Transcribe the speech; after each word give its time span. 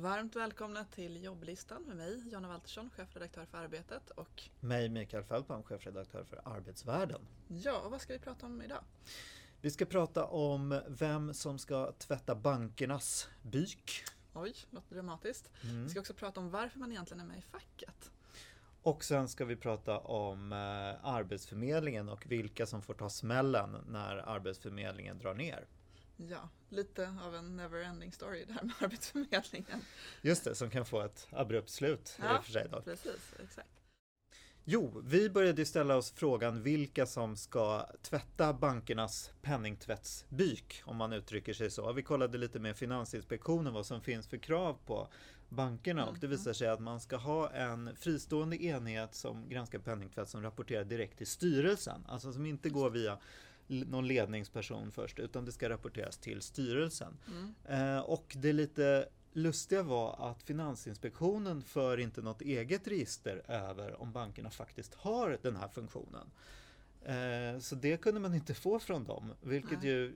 Varmt 0.00 0.36
välkomna 0.36 0.84
till 0.84 1.24
jobblistan 1.24 1.82
med 1.82 1.96
mig, 1.96 2.28
Jonna 2.32 2.48
Waltersson, 2.48 2.90
chefredaktör 2.90 3.46
för 3.46 3.58
Arbetet 3.58 4.10
och 4.10 4.42
mig, 4.60 4.88
Mikael 4.88 5.24
Feldbaum, 5.24 5.62
chefredaktör 5.62 6.24
för 6.24 6.40
Arbetsvärlden. 6.44 7.20
Ja, 7.48 7.80
och 7.80 7.90
vad 7.90 8.00
ska 8.00 8.12
vi 8.12 8.18
prata 8.18 8.46
om 8.46 8.62
idag? 8.62 8.84
Vi 9.60 9.70
ska 9.70 9.84
prata 9.84 10.24
om 10.24 10.80
vem 10.88 11.34
som 11.34 11.58
ska 11.58 11.92
tvätta 11.92 12.34
bankernas 12.34 13.28
byk. 13.42 14.04
Oj, 14.34 14.54
låter 14.70 14.94
dramatiskt. 14.94 15.50
Mm. 15.62 15.84
Vi 15.84 15.90
ska 15.90 16.00
också 16.00 16.14
prata 16.14 16.40
om 16.40 16.50
varför 16.50 16.78
man 16.78 16.92
egentligen 16.92 17.20
är 17.20 17.26
med 17.26 17.38
i 17.38 17.42
facket. 17.42 18.12
Och 18.82 19.04
sen 19.04 19.28
ska 19.28 19.44
vi 19.44 19.56
prata 19.56 19.98
om 19.98 20.52
eh, 20.52 20.58
Arbetsförmedlingen 21.06 22.08
och 22.08 22.26
vilka 22.26 22.66
som 22.66 22.82
får 22.82 22.94
ta 22.94 23.10
smällen 23.10 23.76
när 23.88 24.16
Arbetsförmedlingen 24.16 25.18
drar 25.18 25.34
ner. 25.34 25.66
Ja, 26.16 26.48
lite 26.68 27.14
av 27.22 27.34
en 27.34 27.60
never-ending 27.60 28.10
story 28.10 28.44
det 28.44 28.52
här 28.52 28.62
med 28.62 28.74
Arbetsförmedlingen. 28.80 29.80
Just 30.22 30.44
det, 30.44 30.54
som 30.54 30.70
kan 30.70 30.86
få 30.86 31.00
ett 31.00 31.28
abrupt 31.30 31.70
slut 31.70 32.18
ja, 32.18 32.36
i 32.36 32.38
och 32.38 32.44
för 32.44 32.52
sig. 32.52 32.68
Då. 32.70 32.80
precis, 32.80 33.34
exakt. 33.44 33.68
Jo, 34.68 35.02
vi 35.04 35.30
började 35.30 35.66
ställa 35.66 35.96
oss 35.96 36.12
frågan 36.12 36.62
vilka 36.62 37.06
som 37.06 37.36
ska 37.36 37.86
tvätta 38.02 38.52
bankernas 38.52 39.30
penningtvättsbyk, 39.42 40.82
om 40.84 40.96
man 40.96 41.12
uttrycker 41.12 41.52
sig 41.52 41.70
så. 41.70 41.92
Vi 41.92 42.02
kollade 42.02 42.38
lite 42.38 42.58
med 42.58 42.76
Finansinspektionen 42.76 43.72
vad 43.72 43.86
som 43.86 44.00
finns 44.00 44.28
för 44.28 44.36
krav 44.36 44.78
på 44.86 45.08
bankerna 45.48 46.02
mm. 46.02 46.14
och 46.14 46.20
det 46.20 46.26
visar 46.26 46.52
sig 46.52 46.68
att 46.68 46.80
man 46.80 47.00
ska 47.00 47.16
ha 47.16 47.50
en 47.50 47.96
fristående 47.96 48.64
enhet 48.64 49.14
som 49.14 49.48
granskar 49.48 49.78
penningtvätt 49.78 50.28
som 50.28 50.42
rapporterar 50.42 50.84
direkt 50.84 51.18
till 51.18 51.26
styrelsen, 51.26 52.04
alltså 52.08 52.32
som 52.32 52.46
inte 52.46 52.68
går 52.68 52.90
via 52.90 53.18
någon 53.68 54.06
ledningsperson 54.06 54.92
först 54.92 55.18
utan 55.18 55.44
det 55.44 55.52
ska 55.52 55.68
rapporteras 55.68 56.18
till 56.18 56.42
styrelsen. 56.42 57.16
Mm. 57.26 57.54
Eh, 57.64 58.00
och 58.00 58.36
det 58.36 58.52
lite 58.52 59.08
lustiga 59.32 59.82
var 59.82 60.30
att 60.30 60.42
Finansinspektionen 60.42 61.62
för 61.62 61.98
inte 61.98 62.22
något 62.22 62.42
eget 62.42 62.88
register 62.88 63.42
över 63.48 64.00
om 64.00 64.12
bankerna 64.12 64.50
faktiskt 64.50 64.94
har 64.94 65.38
den 65.42 65.56
här 65.56 65.68
funktionen. 65.68 66.30
Eh, 67.04 67.60
så 67.60 67.74
det 67.74 67.96
kunde 67.96 68.20
man 68.20 68.34
inte 68.34 68.54
få 68.54 68.78
från 68.78 69.04
dem, 69.04 69.32
vilket 69.42 69.82
Nej. 69.82 69.90
ju 69.90 70.14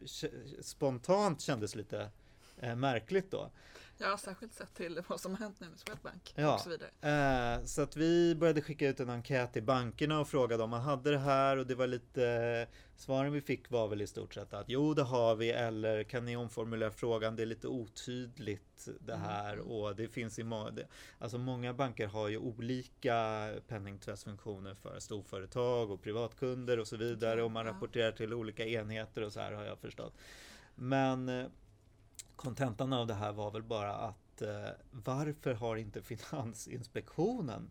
spontant 0.60 1.40
kändes 1.40 1.74
lite 1.74 2.10
eh, 2.62 2.76
märkligt 2.76 3.30
då. 3.30 3.50
Ja, 4.02 4.16
särskilt 4.18 4.54
sett 4.54 4.74
till 4.74 5.02
vad 5.08 5.20
som 5.20 5.32
har 5.32 5.38
hänt 5.38 5.60
nu 5.60 5.68
med 5.68 5.78
Swedbank 5.78 6.32
ja, 6.36 6.54
och 6.54 6.60
så 6.60 6.70
vidare. 6.70 7.58
Eh, 7.58 7.64
så 7.64 7.82
att 7.82 7.96
vi 7.96 8.34
började 8.34 8.62
skicka 8.62 8.88
ut 8.88 9.00
en 9.00 9.10
enkät 9.10 9.52
till 9.52 9.62
bankerna 9.62 10.20
och 10.20 10.28
frågade 10.28 10.62
om 10.62 10.70
man 10.70 10.80
hade 10.80 11.10
det 11.10 11.18
här 11.18 11.56
och 11.56 11.66
det 11.66 11.74
var 11.74 11.86
lite 11.86 12.66
Svaren 12.96 13.32
vi 13.32 13.40
fick 13.40 13.70
var 13.70 13.88
väl 13.88 14.02
i 14.02 14.06
stort 14.06 14.34
sett 14.34 14.54
att 14.54 14.68
jo, 14.68 14.94
det 14.94 15.02
har 15.02 15.36
vi 15.36 15.50
eller 15.50 16.02
kan 16.02 16.24
ni 16.24 16.36
omformulera 16.36 16.90
frågan? 16.90 17.36
Det 17.36 17.42
är 17.42 17.46
lite 17.46 17.68
otydligt 17.68 18.88
det 19.00 19.12
mm. 19.12 19.24
här 19.24 19.52
mm. 19.52 19.66
och 19.66 19.96
det 19.96 20.08
finns 20.08 20.38
i 20.38 20.44
många, 20.44 20.72
alltså 21.18 21.38
många 21.38 21.74
banker 21.74 22.06
har 22.06 22.28
ju 22.28 22.38
olika 22.38 23.50
penningtvättsfunktioner 23.68 24.74
för 24.74 24.98
storföretag 24.98 25.90
och 25.90 26.02
privatkunder 26.02 26.78
och 26.78 26.86
så 26.86 26.96
vidare 26.96 27.42
och 27.42 27.50
man 27.50 27.64
rapporterar 27.64 28.12
till 28.12 28.34
olika 28.34 28.66
enheter 28.66 29.22
och 29.22 29.32
så 29.32 29.40
här 29.40 29.52
har 29.52 29.64
jag 29.64 29.78
förstått. 29.78 30.14
Men 30.74 31.28
eh, 31.28 31.46
kontentan 32.40 32.92
av 32.92 33.06
det 33.06 33.14
här 33.14 33.32
var 33.32 33.50
väl 33.50 33.62
bara 33.62 33.94
att 33.94 34.42
eh, 34.42 34.70
varför 34.90 35.54
har 35.54 35.76
inte 35.76 36.02
Finansinspektionen 36.10 37.70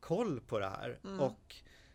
koll 0.00 0.40
på 0.40 0.58
det 0.58 0.68
här? 0.68 0.98
Mm. 1.04 1.20
Och 1.20 1.54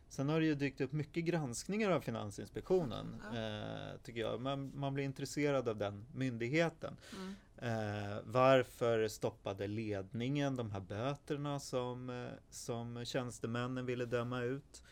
sen 0.09 0.29
har 0.29 0.39
det 0.39 0.45
ju 0.45 0.55
dykt 0.55 0.81
upp 0.81 0.91
mycket 0.91 1.25
granskningar 1.25 1.91
av 1.91 2.01
Finansinspektionen, 2.01 3.21
eh, 3.35 4.01
tycker 4.03 4.21
jag. 4.21 4.41
Man, 4.41 4.71
man, 4.75 4.93
blir 4.93 5.03
intresserad 5.03 5.67
av 5.69 5.77
den 5.77 6.05
myndigheten. 6.13 6.97
Mm. 7.15 7.35
Eh, 7.57 8.17
varför 8.23 9.07
stoppade 9.07 9.67
ledningen 9.67 10.55
de 10.55 10.71
här 10.71 10.79
böterna 10.79 11.59
som, 11.59 12.09
eh, 12.09 12.33
som 12.49 13.05
tjänstemännen 13.05 13.85
ville 13.85 14.05
döma 14.05 14.41
ut? 14.41 14.83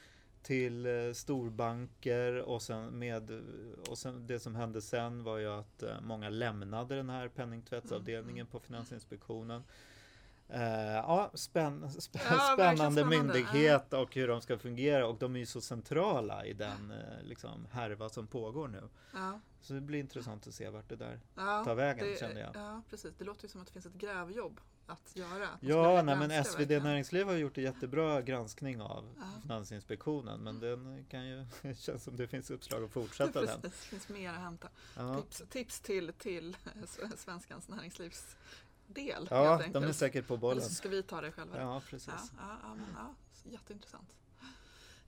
Till 0.43 0.85
eh, 0.85 1.13
storbanker 1.13 2.41
och 2.41 2.61
sen, 2.61 2.99
med, 2.99 3.41
och 3.89 3.97
sen 3.97 4.27
det 4.27 4.39
som 4.39 4.55
hände 4.55 4.81
sen 4.81 5.23
var 5.23 5.37
ju 5.37 5.47
att 5.47 5.83
eh, 5.83 6.01
många 6.01 6.29
lämnade 6.29 6.95
den 6.95 7.09
här 7.09 7.27
penningtvättsavdelningen 7.27 8.41
mm. 8.41 8.51
på 8.51 8.59
Finansinspektionen. 8.59 9.63
Uh, 10.53 10.93
ja, 10.93 11.31
spänn, 11.33 11.91
spä, 12.01 12.19
ja, 12.29 12.53
spännande 12.53 13.05
myndighet 13.05 13.93
och 13.93 14.15
hur 14.15 14.27
de 14.27 14.41
ska 14.41 14.57
fungera 14.57 15.07
och 15.07 15.17
de 15.19 15.35
är 15.35 15.39
ju 15.39 15.45
så 15.45 15.61
centrala 15.61 16.45
i 16.45 16.53
den 16.53 16.93
liksom, 17.23 17.67
härva 17.71 18.09
som 18.09 18.27
pågår 18.27 18.67
nu. 18.67 18.89
Så 19.61 19.73
det 19.73 19.81
blir 19.81 19.99
intressant 19.99 20.47
att 20.47 20.53
se 20.53 20.69
vart 20.69 20.89
det 20.89 20.95
där 20.95 21.19
tar 21.35 21.75
vägen 21.75 22.07
det, 22.07 22.19
känner 22.19 22.41
jag. 22.41 22.51
Ja, 22.55 22.81
precis. 22.89 23.13
Det 23.17 23.25
låter 23.25 23.43
ju 23.43 23.49
som 23.49 23.61
att 23.61 23.67
det 23.67 23.73
finns 23.73 23.85
ett 23.85 23.93
grävjobb 23.93 24.61
att 24.91 25.15
göra. 25.15 25.47
Att 25.47 25.63
ja, 25.63 26.01
nej, 26.01 26.15
men 26.15 26.43
SvD 26.43 26.57
verkligen. 26.57 26.83
Näringsliv 26.83 27.25
har 27.25 27.33
gjort 27.33 27.57
en 27.57 27.63
jättebra 27.63 28.21
granskning 28.21 28.81
av 28.81 29.05
ja. 29.17 29.23
Finansinspektionen 29.41 30.39
men 30.39 30.59
den 30.59 31.05
kan 31.09 31.27
ju, 31.27 31.45
känns 31.77 32.03
som 32.03 32.17
det 32.17 32.27
finns 32.27 32.51
uppslag 32.51 32.83
att 32.83 32.91
fortsätta 32.91 33.41
den. 33.41 33.61
Det 33.61 33.71
finns 33.71 34.09
mer 34.09 34.29
att 34.29 34.39
hämta. 34.39 34.69
Ja. 34.95 35.21
Tips, 35.21 35.43
tips 35.49 35.79
till, 35.79 36.13
till 36.13 36.57
Svenskans 37.17 37.67
näringslivs 37.69 38.35
del. 38.87 39.27
Ja, 39.31 39.61
de 39.73 39.83
är 39.83 39.91
säkert 39.91 40.27
på 40.27 40.37
bollen. 40.37 40.57
Eller 40.57 40.67
så 40.67 40.75
ska 40.75 40.89
vi 40.89 41.03
ta 41.03 41.21
det 41.21 41.31
själva. 41.31 41.59
Ja, 41.59 41.81
precis. 41.89 42.13
Ja, 42.37 42.57
ja, 42.63 42.75
men, 42.75 42.87
ja, 42.95 43.15
jätteintressant. 43.43 44.09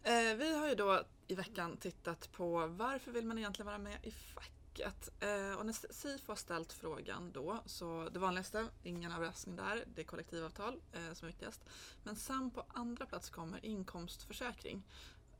Eh, 0.03 0.35
vi 0.37 0.57
har 0.57 0.69
ju 0.69 0.75
då 0.75 1.03
i 1.27 1.35
veckan 1.35 1.77
tittat 1.77 2.31
på 2.31 2.67
varför 2.67 3.11
vill 3.11 3.25
man 3.25 3.37
egentligen 3.37 3.67
vara 3.67 3.77
med 3.77 3.97
i 4.03 4.11
facket? 4.11 4.62
Eh, 4.79 5.57
och 5.57 5.65
när 5.65 5.93
SIFO 5.93 6.31
har 6.31 6.35
ställt 6.35 6.73
frågan 6.73 7.31
då, 7.31 7.59
så 7.65 8.09
det 8.13 8.19
vanligaste, 8.19 8.67
ingen 8.83 9.11
överraskning 9.11 9.55
där, 9.55 9.83
det 9.95 10.01
är 10.01 10.05
kollektivavtal 10.05 10.81
eh, 10.93 11.13
som 11.13 11.25
är 11.25 11.31
viktigast. 11.31 11.61
Men 12.03 12.15
sen 12.15 12.51
på 12.51 12.65
andra 12.67 13.05
plats 13.05 13.29
kommer 13.29 13.65
inkomstförsäkring 13.65 14.83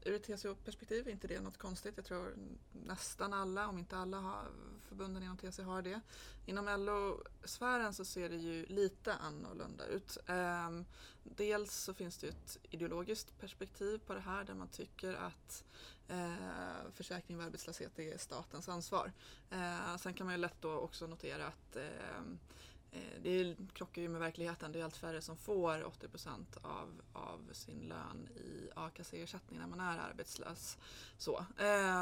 ur 0.06 0.16
ett 0.16 0.24
TCO-perspektiv 0.24 1.08
är 1.08 1.12
inte 1.12 1.28
det 1.28 1.41
något 1.41 1.58
konstigt. 1.58 1.94
Jag 1.96 2.06
tror 2.06 2.36
nästan 2.72 3.34
alla, 3.34 3.68
om 3.68 3.78
inte 3.78 3.97
alla 3.97 4.18
har, 4.18 4.47
förbunden 4.81 5.24
inom 5.24 5.38
TCO 5.38 5.64
har 5.64 5.81
det. 5.81 6.02
Inom 6.46 6.66
LO-sfären 6.66 7.94
så 7.94 8.06
ser 8.06 8.30
det 8.30 8.36
ju 8.36 8.66
lite 8.66 9.14
annorlunda 9.14 9.86
ut. 9.86 10.18
Ehm, 10.28 10.86
dels 11.24 11.75
så 11.75 11.94
finns 11.94 12.18
det 12.18 12.28
ett 12.28 12.58
ideologiskt 12.69 13.40
perspektiv 13.40 13.97
på 13.97 14.14
det 14.14 14.19
här 14.19 14.44
där 14.44 14.53
man 14.53 14.68
tycker 14.68 15.14
att 15.14 15.64
eh, 16.08 16.91
försäkring 16.94 17.38
vid 17.38 17.46
arbetslöshet 17.46 18.00
är 18.00 18.18
statens 18.18 18.70
ansvar. 18.70 19.12
Ehm, 19.50 19.97
sen 20.00 20.14
kan 20.14 20.25
man 20.25 20.34
ju 20.34 20.41
lätt 20.41 20.62
då 20.62 20.72
också 20.72 21.08
notera 21.08 21.47
att 21.47 21.75
Eh, 21.75 22.22
Eh, 22.93 23.21
det 23.21 23.55
krockar 23.73 24.01
ju 24.01 24.09
med 24.09 24.19
verkligheten. 24.19 24.71
Det 24.71 24.79
är 24.79 24.83
allt 24.83 24.97
färre 24.97 25.21
som 25.21 25.37
får 25.37 25.83
80 25.83 26.07
av, 26.61 27.01
av 27.13 27.39
sin 27.51 27.79
lön 27.79 28.27
i 28.35 28.69
a-kasseersättning 28.75 29.59
när 29.59 29.67
man 29.67 29.79
är 29.79 29.97
arbetslös. 29.97 30.77
Så. 31.17 31.45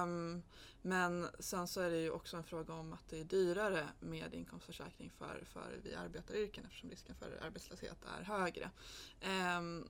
Um, 0.03 0.43
men 0.81 1.27
sen 1.39 1.67
så 1.67 1.81
är 1.81 1.89
det 1.89 1.97
ju 1.97 2.11
också 2.11 2.37
en 2.37 2.43
fråga 2.43 2.73
om 2.73 2.93
att 2.93 3.09
det 3.09 3.19
är 3.19 3.23
dyrare 3.23 3.87
med 3.99 4.33
inkomstförsäkring 4.33 5.11
för, 5.17 5.43
för 5.53 5.79
vi 5.83 5.95
arbetaryrken 5.95 6.65
eftersom 6.65 6.89
risken 6.89 7.15
för 7.15 7.45
arbetslöshet 7.45 7.97
är 8.19 8.23
högre. 8.23 8.69
Um, 9.57 9.87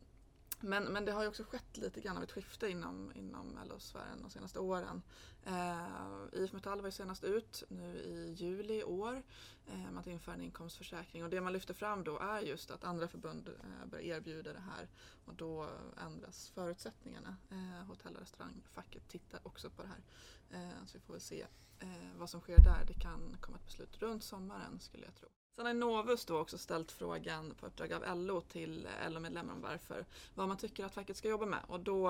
men, 0.61 0.83
men 0.83 1.05
det 1.05 1.11
har 1.11 1.21
ju 1.21 1.27
också 1.27 1.43
skett 1.43 1.77
lite 1.77 2.01
grann 2.01 2.17
av 2.17 2.23
ett 2.23 2.31
skifte 2.31 2.69
inom, 2.69 3.11
inom 3.15 3.59
LO-sfären 3.69 4.21
de 4.21 4.29
senaste 4.29 4.59
åren. 4.59 5.01
Eh, 5.43 6.43
IF 6.43 6.53
Metall 6.53 6.81
var 6.81 6.87
ju 6.87 6.91
senast 6.91 7.23
ut 7.23 7.63
nu 7.69 7.97
i 7.97 8.33
juli 8.37 8.73
i 8.73 8.83
år 8.83 9.23
eh, 9.65 9.91
med 9.91 9.99
att 9.99 10.07
införa 10.07 10.35
en 10.35 10.41
inkomstförsäkring 10.41 11.23
och 11.23 11.29
det 11.29 11.41
man 11.41 11.53
lyfter 11.53 11.73
fram 11.73 12.03
då 12.03 12.19
är 12.19 12.39
just 12.39 12.71
att 12.71 12.83
andra 12.83 13.07
förbund 13.07 13.47
eh, 13.47 13.85
börjar 13.85 14.17
erbjuda 14.17 14.53
det 14.53 14.59
här 14.59 14.87
och 15.25 15.33
då 15.33 15.69
ändras 16.05 16.49
förutsättningarna. 16.49 17.37
Eh, 17.49 17.87
hotell 17.87 18.15
och 18.15 18.21
restaurangfacket 18.21 19.07
tittar 19.07 19.39
också 19.43 19.69
på 19.69 19.81
det 19.81 19.87
här. 19.87 20.03
Eh, 20.51 20.85
så 20.85 20.97
vi 20.97 20.99
får 20.99 21.13
väl 21.13 21.21
se 21.21 21.45
eh, 21.81 21.87
vad 22.17 22.29
som 22.29 22.41
sker 22.41 22.57
där. 22.57 22.85
Det 22.87 22.93
kan 22.93 23.37
komma 23.41 23.57
ett 23.57 23.65
beslut 23.65 24.01
runt 24.01 24.23
sommaren 24.23 24.79
skulle 24.79 25.05
jag 25.05 25.15
tro. 25.15 25.29
Sen 25.55 25.65
har 25.65 25.73
Novus 25.73 26.25
då 26.25 26.39
också 26.39 26.57
ställt 26.57 26.91
frågan 26.91 27.55
på 27.59 27.65
uppdrag 27.65 27.93
av 27.93 28.17
LO 28.17 28.41
till 28.41 28.87
LO-medlemmar 29.09 29.53
om 29.53 29.61
varför, 29.61 30.05
vad 30.35 30.47
man 30.47 30.57
tycker 30.57 30.85
att 30.85 30.93
facket 30.93 31.17
ska 31.17 31.29
jobba 31.29 31.45
med. 31.45 31.59
Och 31.67 31.79
då, 31.79 32.09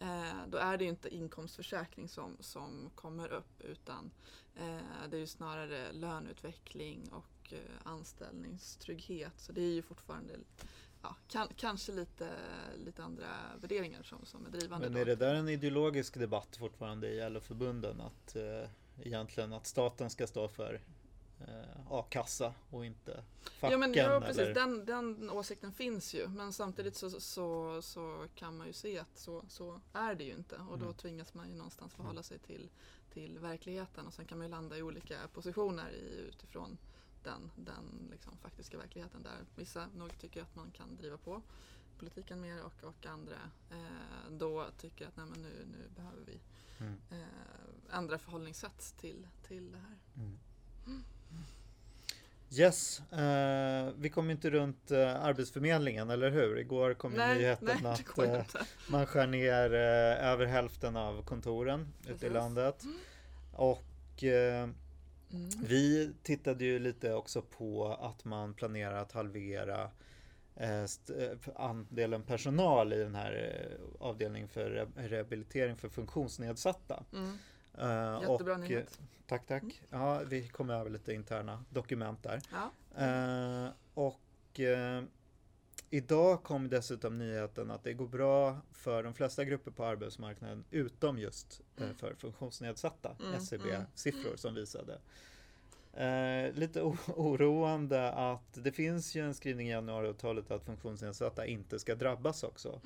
eh, 0.00 0.46
då 0.48 0.58
är 0.58 0.76
det 0.76 0.84
ju 0.84 0.90
inte 0.90 1.14
inkomstförsäkring 1.14 2.08
som, 2.08 2.36
som 2.40 2.90
kommer 2.94 3.28
upp 3.28 3.60
utan 3.60 4.10
eh, 4.56 5.08
det 5.10 5.16
är 5.16 5.20
ju 5.20 5.26
snarare 5.26 5.92
löneutveckling 5.92 7.08
och 7.12 7.52
eh, 7.52 7.58
anställningstrygghet. 7.84 9.34
Så 9.36 9.52
det 9.52 9.62
är 9.62 9.72
ju 9.72 9.82
fortfarande 9.82 10.34
ja, 11.02 11.16
kan, 11.28 11.48
kanske 11.56 11.92
lite, 11.92 12.30
lite 12.84 13.04
andra 13.04 13.26
värderingar 13.60 14.02
som, 14.02 14.24
som 14.24 14.46
är 14.46 14.50
drivande. 14.50 14.90
Men 14.90 15.00
är 15.00 15.04
det 15.04 15.16
där 15.16 15.34
en 15.34 15.48
ideologisk 15.48 16.14
debatt 16.18 16.56
fortfarande 16.56 17.08
i 17.08 17.30
LO-förbunden? 17.30 18.00
Att 18.00 18.36
eh, 18.36 18.68
egentligen 19.02 19.52
att 19.52 19.66
staten 19.66 20.10
ska 20.10 20.26
stå 20.26 20.48
för 20.48 20.80
eh, 21.40 21.92
a-kassa 21.92 22.54
och 22.70 22.86
inte 22.86 23.24
facken. 23.42 23.72
Ja, 23.72 23.78
men, 23.78 23.94
ja 23.94 24.20
precis, 24.20 24.38
eller? 24.38 24.54
Den, 24.54 24.84
den 24.84 25.30
åsikten 25.30 25.72
finns 25.72 26.14
ju 26.14 26.28
men 26.28 26.52
samtidigt 26.52 26.96
så, 26.96 27.10
så, 27.10 27.82
så 27.82 28.26
kan 28.34 28.56
man 28.56 28.66
ju 28.66 28.72
se 28.72 28.98
att 28.98 29.18
så, 29.18 29.44
så 29.48 29.80
är 29.92 30.14
det 30.14 30.24
ju 30.24 30.32
inte 30.32 30.56
och 30.56 30.78
då 30.78 30.84
mm. 30.84 30.96
tvingas 30.96 31.34
man 31.34 31.48
ju 31.48 31.54
någonstans 31.54 31.94
förhålla 31.94 32.22
sig 32.22 32.38
till, 32.38 32.70
till 33.12 33.38
verkligheten 33.38 34.06
och 34.06 34.14
sen 34.14 34.24
kan 34.24 34.38
man 34.38 34.46
ju 34.46 34.50
landa 34.50 34.78
i 34.78 34.82
olika 34.82 35.16
positioner 35.32 35.90
i, 35.90 36.28
utifrån 36.28 36.78
den, 37.22 37.50
den 37.56 38.08
liksom 38.10 38.36
faktiska 38.36 38.78
verkligheten 38.78 39.22
där 39.22 39.44
vissa 39.56 39.86
nog 39.86 40.18
tycker 40.18 40.42
att 40.42 40.56
man 40.56 40.70
kan 40.70 40.96
driva 40.96 41.16
på 41.16 41.42
politiken 41.98 42.40
mer 42.40 42.62
och, 42.64 42.84
och 42.88 43.06
andra 43.06 43.36
eh, 43.70 44.30
då 44.30 44.66
tycker 44.78 45.06
att 45.06 45.16
nej, 45.16 45.26
men 45.26 45.42
nu, 45.42 45.66
nu 45.72 45.88
behöver 45.96 46.22
vi 46.26 46.40
Mm. 46.80 46.94
eh, 47.10 47.96
ändra 47.98 48.18
förhållningssätt 48.18 48.94
till, 49.00 49.26
till 49.42 49.72
det 49.72 49.78
här. 49.78 49.96
Mm. 50.16 50.38
Yes, 52.50 53.00
eh, 53.12 53.92
vi 53.98 54.10
kom 54.10 54.30
inte 54.30 54.50
runt 54.50 54.90
eh, 54.90 55.24
Arbetsförmedlingen, 55.24 56.10
eller 56.10 56.30
hur? 56.30 56.58
Igår 56.58 56.94
kom 56.94 57.12
ju 57.14 57.18
nyheten 57.18 57.78
nej, 57.82 57.92
att 57.92 58.18
eh, 58.18 58.44
man 58.90 59.06
skär 59.06 59.26
ner 59.26 59.74
eh, 59.74 60.26
över 60.28 60.46
hälften 60.46 60.96
av 60.96 61.22
kontoren 61.22 61.92
ute 62.00 62.10
i 62.10 62.12
Precis. 62.12 62.32
landet. 62.32 62.84
Och 63.52 64.24
eh, 64.24 64.68
Mm. 65.32 65.48
vi 65.64 66.12
tittade 66.22 66.64
ju 66.64 66.78
lite 66.78 67.12
också 67.14 67.42
på 67.42 67.94
att 67.94 68.24
man 68.24 68.54
planerar 68.54 69.02
att 69.02 69.12
halvera 69.12 69.90
andelen 71.56 72.22
personal 72.22 72.92
i 72.92 72.96
den 72.98 73.14
här 73.14 73.32
eh, 73.70 74.06
avdelningen 74.06 74.48
för 74.48 74.70
re- 74.70 75.08
rehabilitering 75.08 75.76
för 75.76 75.88
funktionsnedsatta. 75.88 77.04
Mm. 77.12 77.38
Eh, 77.78 78.20
Jättebra 78.30 78.54
och, 78.54 78.60
nyhet. 78.60 78.98
eh, 79.00 79.04
Tack, 79.26 79.46
tack. 79.46 79.62
Ja, 79.90 80.20
vi 80.26 80.48
kommer 80.48 80.74
över 80.74 80.90
lite 80.90 81.12
interna 81.12 81.64
dokument 81.70 82.22
där. 82.22 82.40
Ja. 82.52 82.70
Eh, 83.04 83.68
och 83.94 84.60
eh, 84.60 85.02
idag 85.90 86.42
kom 86.42 86.68
dessutom 86.68 87.18
nyheten 87.18 87.70
att 87.70 87.84
det 87.84 87.92
går 87.92 88.06
bra 88.06 88.56
för 88.72 89.02
de 89.02 89.14
flesta 89.14 89.44
grupper 89.44 89.70
på 89.70 89.84
arbetsmarknaden 89.84 90.64
utom 90.70 91.18
just 91.18 91.60
eh, 91.76 91.92
för 91.96 92.14
funktionsnedsatta. 92.14 93.16
Mm, 93.20 93.34
SCB-siffror 93.34 94.36
som 94.36 94.54
visade. 94.54 94.98
Eh, 96.46 96.54
lite 96.54 96.82
oroande 97.16 98.12
att 98.12 98.54
det 98.64 98.72
finns 98.72 99.14
ju 99.14 99.24
en 99.24 99.34
skrivning 99.34 99.68
i 99.68 99.70
januariavtalet 99.70 100.50
att 100.50 100.64
funktionsnedsatta 100.64 101.46
inte 101.46 101.78
ska 101.78 101.94
drabbas 101.94 102.42
också. 102.42 102.80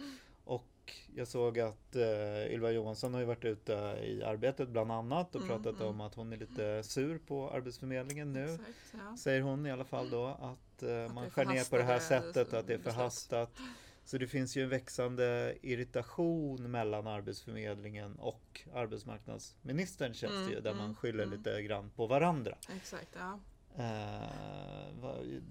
Och 0.44 0.66
jag 1.14 1.28
såg 1.28 1.58
att 1.58 1.96
eh, 1.96 2.52
Ylva 2.52 2.70
Johansson 2.70 3.14
har 3.14 3.20
ju 3.20 3.26
varit 3.26 3.44
ute 3.44 3.72
i 4.04 4.22
arbetet 4.22 4.68
bland 4.68 4.92
annat 4.92 5.34
och 5.34 5.42
Mm, 5.42 5.48
pratat 5.48 5.80
mm. 5.80 5.88
om 5.88 6.00
att 6.00 6.14
hon 6.14 6.32
är 6.32 6.36
lite 6.36 6.82
sur 6.82 7.18
på 7.18 7.50
Arbetsförmedlingen 7.50 8.32
nu. 8.32 8.44
Exakt, 8.44 8.68
ja. 8.92 9.16
Säger 9.16 9.40
hon 9.40 9.66
i 9.66 9.70
alla 9.70 9.84
fall 9.84 10.10
då 10.10 10.26
att, 10.26 10.82
eh, 10.82 11.04
Att 11.04 11.14
man 11.14 11.30
skär 11.30 11.44
ner 11.44 11.70
på 11.70 11.76
det 11.76 11.82
här 11.82 11.98
sättet, 11.98 12.52
att 12.52 12.66
det 12.66 12.74
är 12.74 12.78
förhastat. 12.78 13.50
Så 14.04 14.18
det 14.18 14.26
finns 14.26 14.56
ju 14.56 14.62
en 14.62 14.68
växande 14.68 15.54
irritation 15.62 16.70
mellan 16.70 17.06
Arbetsförmedlingen 17.06 18.16
och 18.18 18.60
arbetsmarknadsministern 18.74 20.14
känns 20.14 20.32
det 20.32 20.52
ju, 20.52 20.58
Mm, 20.58 20.64
där 20.64 20.74
man 20.74 20.84
mm, 20.84 20.94
skyller 20.96 21.24
mm. 21.24 21.38
lite 21.38 21.62
grann 21.62 21.90
på 21.90 22.06
varandra. 22.06 22.56
Exakt, 22.76 23.16
ja. 23.18 23.38
Eh, 23.76 24.92
vad- 25.00 25.42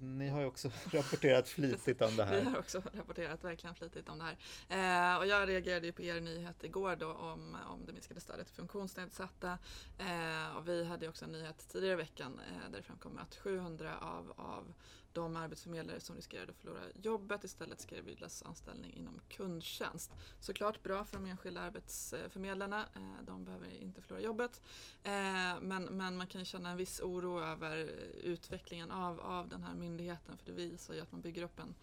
ni 0.00 0.28
har 0.28 0.40
ju 0.40 0.46
också 0.46 0.70
rapporterat 0.92 1.48
flitigt 1.48 2.02
om 2.02 2.16
det 2.16 2.24
Vi 2.30 2.30
här. 2.36 2.42
har 2.44 2.58
också 2.58 2.82
rapporterat 2.92 3.44
verkligen 3.44 3.74
flitigt 3.74 4.08
om 4.08 4.18
det 4.18 4.24
här. 4.24 5.12
Eh, 5.12 5.18
och 5.18 5.26
jag 5.26 5.48
reagerade 5.48 5.86
ju 5.86 5.92
på 5.92 6.02
er 6.02 6.20
nyhet 6.20 6.64
igår 6.64 6.96
då 6.96 7.12
om, 7.12 7.56
om 7.68 7.86
det 7.86 7.92
minskade 7.92 8.20
stödet 8.20 8.46
till 8.46 8.56
funktionsnedsatta. 8.56 9.58
Eh, 9.98 10.56
och 10.56 10.68
vi 10.68 10.84
hade 10.84 11.04
ju 11.04 11.08
också 11.08 11.24
en 11.24 11.32
nyhet 11.32 11.68
tidigare 11.68 11.92
i 11.92 11.96
veckan 11.96 12.40
där 12.70 12.76
det 12.78 12.82
framkom 12.82 13.18
att 13.18 13.34
700 13.36 13.98
av, 13.98 14.32
av 14.36 14.72
de 15.12 15.36
arbetsförmedlare 15.36 16.00
som 16.00 16.16
riskerade 16.16 16.50
att 16.50 16.58
förlora 16.58 16.80
jobbet 17.02 17.44
istället 17.44 17.80
ska 17.80 17.96
erbjudas 17.96 18.42
anställning 18.42 18.92
inom 18.92 19.20
kundtjänst. 19.28 20.12
Såklart 20.40 20.82
bra 20.82 21.04
för 21.04 21.16
de 21.16 21.26
enskilda 21.26 21.60
arbetsförmedlarna. 21.60 22.86
Eh, 22.94 23.24
de 23.26 23.44
behöver 23.44 23.82
inte 23.82 24.02
förlora 24.02 24.22
jobbet. 24.22 24.60
Eh, 25.02 25.12
men, 25.60 25.84
men 25.84 26.16
man 26.16 26.26
kan 26.26 26.44
känna 26.44 26.70
en 26.70 26.76
viss 26.76 27.00
oro 27.00 27.40
över 27.40 27.76
utvecklingen 28.22 28.90
av, 28.90 29.20
av 29.20 29.48
den 29.48 29.62
här 29.62 29.74
myndigheten 29.74 30.36
för 30.36 30.46
det 30.46 30.52
visar 30.52 30.94
ju 30.94 31.00
att 31.00 31.12
man 31.12 31.20
bygger 31.20 31.42
upp 31.42 31.58
en 31.58 31.74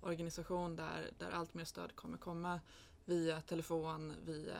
organisation 0.00 0.76
där, 0.76 1.10
där 1.18 1.30
allt 1.30 1.54
mer 1.54 1.64
stöd 1.64 1.96
kommer 1.96 2.18
komma 2.18 2.60
via 3.08 3.40
telefon, 3.40 4.14
via 4.24 4.56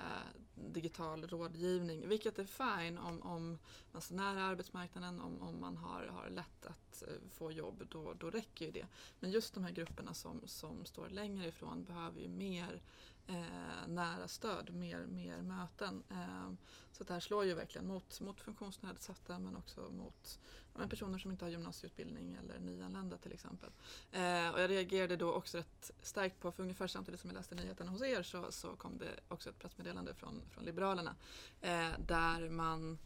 digital 0.55 1.27
rådgivning, 1.27 2.09
vilket 2.09 2.39
är 2.39 2.45
fine 2.45 2.99
om, 2.99 3.23
om 3.23 3.59
man 3.93 4.03
står 4.03 4.17
nära 4.17 4.45
arbetsmarknaden, 4.45 5.21
om, 5.21 5.43
om 5.43 5.61
man 5.61 5.77
har, 5.77 6.07
har 6.07 6.31
lätt 6.31 6.67
att 6.67 7.03
eh, 7.03 7.29
få 7.31 7.53
jobb, 7.53 7.87
då, 7.89 8.15
då 8.15 8.31
räcker 8.31 8.67
ju 8.67 8.73
det. 8.73 8.87
Men 9.21 9.31
just 9.31 9.55
de 9.55 9.65
här 9.65 9.73
grupperna 9.73 10.15
som, 10.15 10.41
som 10.47 10.85
står 10.85 11.09
längre 11.09 11.47
ifrån 11.47 11.85
behöver 11.85 12.21
ju 12.21 12.29
mer 12.29 12.83
eh, 13.29 13.89
nära 13.89 14.29
stöd, 14.29 14.75
mer, 14.75 15.07
mer 15.07 15.43
möten. 15.43 16.03
Eh, 16.11 16.53
så 16.93 17.05
det 17.05 17.13
här 17.13 17.21
slår 17.21 17.45
ju 17.45 17.55
verkligen 17.55 17.87
mot, 17.87 18.21
mot 18.21 18.41
funktionsnedsatta 18.41 19.39
men 19.39 19.57
också 19.57 19.81
mot 19.81 20.41
ja, 20.73 20.79
men 20.79 20.89
personer 20.89 21.19
som 21.19 21.31
inte 21.31 21.45
har 21.45 21.51
gymnasieutbildning 21.51 22.35
eller 22.35 22.59
nyanlända 22.59 23.17
till 23.17 23.33
exempel. 23.33 23.71
Eh, 24.13 24.51
och 24.51 24.61
jag 24.61 24.71
reagerade 24.71 25.17
då 25.17 25.33
också 25.33 25.59
rätt 25.59 25.91
starkt 26.03 26.41
på, 26.41 26.53
för 26.53 26.63
ungefär 26.63 26.87
samtidigt 26.87 27.21
som 27.21 27.31
jag 27.31 27.35
läste 27.35 27.55
nyheten 27.55 27.89
hos 27.89 28.03
er 28.03 28.23
så, 28.23 28.53
så 28.53 28.77
kom 28.77 28.99
det 28.99 29.21
också 29.29 29.51
ett 29.51 29.59
pressmeddelande 29.59 30.15
från, 30.15 30.43
från 30.51 30.65
Liberalerna 30.65 31.17
eh, 31.61 31.91
där 32.07 32.51
man 32.51 32.99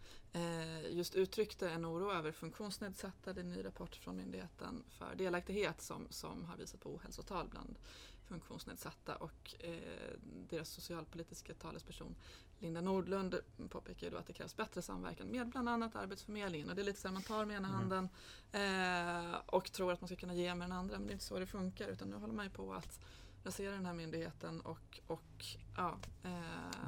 just 0.91 1.15
uttryckte 1.15 1.71
en 1.71 1.87
oro 1.87 2.13
över 2.13 2.33
funktionsnedsatta. 2.33 3.33
Det 3.33 3.41
är 3.41 3.45
en 3.45 3.51
ny 3.51 3.65
rapport 3.65 3.95
från 3.97 4.17
Myndigheten 4.17 4.85
för 4.89 5.15
delaktighet 5.15 5.81
som, 5.81 6.07
som 6.11 6.45
har 6.45 6.57
visat 6.57 6.81
på 6.81 6.95
ohälsotal 6.95 7.49
bland 7.49 7.79
funktionsnedsatta 8.29 9.17
och 9.17 9.55
eh, 9.59 10.19
deras 10.49 10.69
socialpolitiska 10.69 11.55
talesperson 11.55 12.15
Linda 12.59 12.81
Nordlund 12.81 13.39
påpekar 13.69 14.07
ju 14.07 14.11
då 14.11 14.17
att 14.17 14.27
det 14.27 14.33
krävs 14.33 14.57
bättre 14.57 14.83
samverkan 14.83 15.27
med 15.27 15.49
bland 15.49 15.69
annat 15.69 15.97
Arbetsförmedlingen 15.97 16.69
och 16.69 16.75
det 16.77 16.83
är 16.83 16.85
lite 16.85 17.01
så 17.01 17.09
här 17.09 17.13
man 17.13 17.23
tar 17.23 17.45
med 17.45 17.57
ena 17.57 17.69
Mm. 17.69 17.81
handen 17.81 18.09
eh, 18.53 19.41
och 19.47 19.73
tror 19.73 19.93
att 19.93 20.01
man 20.01 20.09
ska 20.09 20.17
kunna 20.17 20.35
ge 20.35 20.55
med 20.55 20.69
den 20.69 20.79
andra 20.79 20.99
men 20.99 21.07
det 21.07 21.11
är 21.11 21.13
inte 21.13 21.25
så 21.25 21.39
det 21.39 21.47
funkar 21.47 21.89
utan 21.89 22.09
nu 22.09 22.17
håller 22.17 22.35
man 22.35 22.45
ju 22.45 22.51
på 22.51 22.75
att 22.75 23.01
rasera 23.45 23.73
den 23.73 23.87
här 23.87 23.95
myndigheten 23.95 24.61
och, 24.61 25.01
och 25.07 25.45
ja. 25.77 25.97
Eh, 26.25 26.31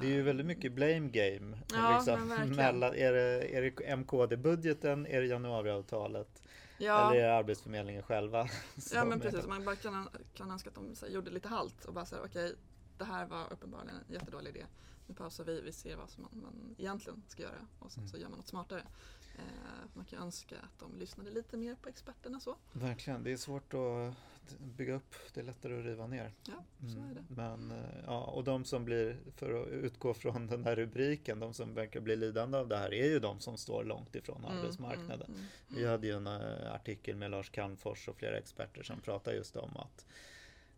Det 0.01 0.07
är 0.07 0.11
ju 0.11 0.23
väldigt 0.23 0.47
mycket 0.47 0.73
blame 0.73 1.09
game. 1.09 1.59
Ja, 1.73 1.97
liksom, 1.97 2.29
mellan, 2.57 2.95
är, 2.95 3.13
det, 3.13 3.57
är 3.57 3.63
det 3.63 3.97
MKD-budgeten, 3.97 5.07
är 5.07 5.21
det 5.21 5.27
januariavtalet 5.27 6.43
ja, 6.79 7.11
eller 7.11 7.21
är 7.21 7.29
det 7.29 7.35
Arbetsförmedlingen 7.37 8.03
själva? 8.03 8.49
Ja 8.95 9.05
men 9.05 9.19
är- 9.21 9.23
precis, 9.23 9.47
man 9.47 9.65
bara 9.65 9.77
kan, 9.77 10.09
kan 10.35 10.51
önska 10.51 10.69
att 10.69 10.75
de 10.75 10.95
här, 11.03 11.09
gjorde 11.09 11.31
lite 11.31 11.49
halt 11.49 11.85
och 11.85 11.95
bara 11.95 12.07
säga 12.07 12.23
okej 12.25 12.55
det 12.99 13.05
här 13.05 13.27
var 13.27 13.53
uppenbarligen 13.53 13.97
en 13.97 14.13
jättedålig 14.15 14.51
idé. 14.51 14.67
Nu 15.07 15.15
pausar 15.15 15.45
vi, 15.45 15.61
vi 15.61 15.73
ser 15.73 15.97
vad 15.97 16.11
som 16.11 16.23
man, 16.23 16.43
man 16.43 16.75
egentligen 16.79 17.23
ska 17.29 17.43
göra 17.43 17.67
och 17.79 17.93
sen 17.93 18.09
så 18.09 18.19
gör 18.19 18.29
man 18.29 18.39
något 18.39 18.49
smartare. 18.49 18.83
Eh, 19.39 19.45
man 19.95 20.05
kan 20.05 20.23
önska 20.23 20.57
att 20.59 20.79
de 20.79 20.99
lyssnade 20.99 21.31
lite 21.31 21.57
mer 21.57 21.75
på 21.75 21.89
experterna 21.89 22.41
så. 22.41 22.57
Verkligen, 22.73 23.23
det 23.25 23.33
är 23.33 23.37
svårt 23.37 23.75
att 23.75 24.15
bygga 24.59 24.95
upp, 24.95 25.15
det 25.35 25.41
är 25.41 25.45
lättare 25.45 25.79
att 25.79 25.85
riva 25.85 26.07
ner. 26.07 26.33
Ja, 26.47 26.65
så 26.89 26.99
är 26.99 27.15
det. 27.15 27.25
Men, 27.29 27.71
eh, 27.71 28.05
ja, 28.07 28.25
och 28.25 28.45
de 28.45 28.65
som 28.65 28.85
blir, 28.85 29.19
för 29.37 29.63
att 29.63 29.69
utgå 29.69 30.15
från 30.15 30.47
den 30.47 30.65
här 30.65 30.77
rubriken, 30.77 31.41
de 31.41 31.55
som 31.55 31.75
verkar 31.75 32.01
bli 32.01 32.17
lidande 32.17 32.59
av 32.59 32.69
det 32.69 32.77
här 32.77 32.95
är 32.95 33.07
ju 33.07 33.19
de 33.19 33.41
som 33.41 33.57
står 33.57 33.85
långt 33.85 34.15
ifrån 34.15 34.45
Mm, 34.45 34.59
arbetsmarknaden. 34.59 35.27
mm, 35.29 35.41
mm. 35.41 35.47
Vi 35.69 35.87
hade 35.87 36.07
ju 36.07 36.13
en 36.17 36.27
eh, 36.27 36.75
artikel 36.75 37.17
med 37.17 37.31
Lars 37.31 37.51
Calmfors 37.51 38.09
och 38.09 38.17
flera 38.17 38.39
experter 38.39 38.83
som 38.83 39.01
pratar 39.01 39.33
just 39.33 39.57
om 39.57 39.77
att 39.77 40.07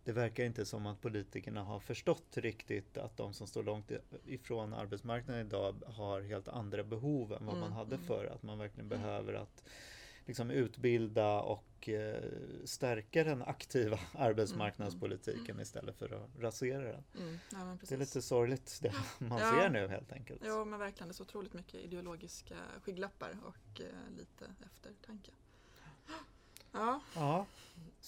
det 0.06 0.12
verkar 0.12 0.44
inte 0.44 0.64
som 0.64 0.86
att 0.86 1.00
politikerna 1.00 1.62
har 1.62 1.80
förstått 1.80 2.36
riktigt 2.36 2.98
att 2.98 3.16
de 3.16 3.34
som 3.34 3.46
står 3.46 3.62
långt 3.62 3.92
ifrån 4.26 4.74
arbetsmarknaden 4.74 5.46
idag 5.46 5.82
har 5.86 6.20
helt 6.20 6.48
andra 6.48 6.84
behov 6.84 7.32
än 7.32 7.46
vad 7.46 7.54
man 7.56 7.64
Mm, 7.64 7.72
hade 7.76 7.94
mm. 7.94 8.06
förr. 8.06 8.24
Att 8.34 8.42
man 8.42 8.58
verkligen 8.58 8.88
behöver 8.88 9.32
att 9.34 9.64
liksom 10.26 10.50
utbilda 10.50 11.40
och 11.40 11.88
eh, 11.88 12.22
stärka 12.64 13.24
den 13.24 13.42
aktiva 13.42 13.98
arbetsmarknadspolitiken 14.14 15.60
istället 15.60 15.96
för 15.96 16.14
att 16.24 16.42
rasera 16.42 16.82
den. 16.92 17.04
Mm, 17.18 17.38
ja, 17.52 17.78
Det 17.88 17.94
är 17.94 17.98
lite 17.98 18.22
sorgligt 18.22 18.78
det 18.82 18.92
man 19.18 19.38
Ja. 19.40 19.50
ser 19.50 19.70
nu 19.70 19.88
helt 19.88 20.12
enkelt. 20.12 20.42
Jo 20.46 20.64
men 20.64 20.78
verkligen, 20.78 21.08
det 21.08 21.12
är 21.12 21.14
så 21.14 21.22
otroligt 21.22 21.52
mycket 21.54 21.74
ideologiska 21.80 22.56
skygglappar 22.82 23.36
och 23.44 23.80
eh, 23.80 24.16
lite 24.16 24.44
eftertanke. 24.66 25.30
Ja, 26.06 26.14
Ja, 26.72 27.00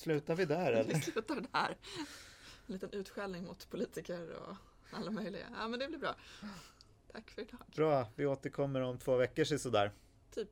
slutar 0.08 0.34
vi 0.34 0.44
där 0.44 0.72
vi 0.72 0.78
eller? 0.78 0.94
slutar 1.00 1.34
där. 1.52 1.76
En 2.66 2.72
liten 2.72 2.90
utskällning 2.92 3.44
mot 3.44 3.70
politiker 3.70 4.30
och 4.36 4.56
alla 4.90 5.10
möjliga. 5.10 5.46
Ja 5.58 5.68
men 5.68 5.78
det 5.80 5.88
blir 5.88 5.98
bra. 5.98 6.14
Tack 7.12 7.30
för 7.30 7.42
idag. 7.42 7.60
Bra, 7.76 8.08
vi 8.16 8.26
återkommer 8.26 8.80
om 8.80 8.98
två 8.98 9.16
veckor 9.16 9.44
sådär. 9.58 9.92
Typ. 10.34 10.50